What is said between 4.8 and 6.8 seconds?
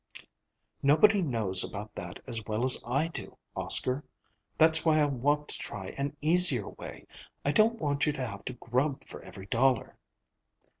why I want to try an easier